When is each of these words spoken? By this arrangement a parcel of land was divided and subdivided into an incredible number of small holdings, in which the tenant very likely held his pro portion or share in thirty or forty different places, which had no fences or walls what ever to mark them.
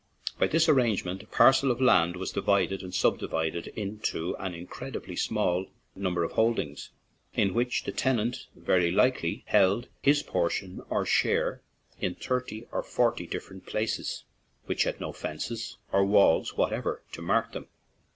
By 0.39 0.47
this 0.47 0.67
arrangement 0.67 1.21
a 1.21 1.27
parcel 1.27 1.69
of 1.69 1.79
land 1.79 2.15
was 2.15 2.31
divided 2.31 2.81
and 2.81 2.91
subdivided 2.91 3.67
into 3.75 4.35
an 4.39 4.55
incredible 4.55 5.13
number 5.95 6.23
of 6.23 6.31
small 6.31 6.43
holdings, 6.43 6.89
in 7.35 7.53
which 7.53 7.83
the 7.83 7.91
tenant 7.91 8.47
very 8.55 8.89
likely 8.89 9.43
held 9.45 9.89
his 10.01 10.23
pro 10.23 10.31
portion 10.31 10.81
or 10.89 11.05
share 11.05 11.61
in 11.99 12.15
thirty 12.15 12.65
or 12.71 12.81
forty 12.81 13.27
different 13.27 13.67
places, 13.67 14.23
which 14.65 14.85
had 14.85 14.99
no 14.99 15.11
fences 15.11 15.77
or 15.91 16.03
walls 16.03 16.57
what 16.57 16.73
ever 16.73 17.03
to 17.11 17.21
mark 17.21 17.51
them. 17.51 17.67